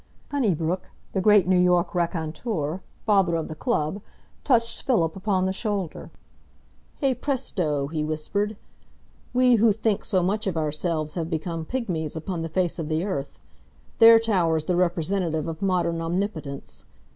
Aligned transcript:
Honeybrook, 0.31 0.89
the 1.13 1.21
great 1.21 1.45
New 1.47 1.59
York 1.59 1.93
raconteur, 1.93 2.81
father 3.05 3.35
of 3.35 3.47
the 3.47 3.53
club, 3.53 4.01
touched 4.43 4.81
Philip 4.87 5.15
upon 5.15 5.45
the 5.45 5.53
shoulder. 5.53 6.09
"Hey, 6.95 7.13
presto!" 7.13 7.85
he 7.87 8.03
whispered. 8.03 8.57
"We 9.31 9.57
who 9.57 9.71
think 9.71 10.03
so 10.03 10.23
much 10.23 10.47
of 10.47 10.57
ourselves 10.57 11.13
have 11.13 11.29
become 11.29 11.65
pigmies 11.65 12.15
upon 12.15 12.41
the 12.41 12.49
face 12.49 12.79
of 12.79 12.89
the 12.89 13.05
earth. 13.05 13.37
There 13.99 14.17
towers 14.17 14.65
the 14.65 14.75
representative 14.75 15.47
of 15.47 15.61
modern 15.61 16.01
omnipotence. 16.01 16.85